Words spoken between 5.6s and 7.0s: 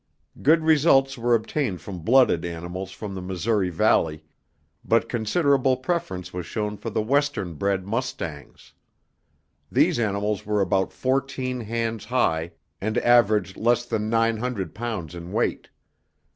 preference was shown for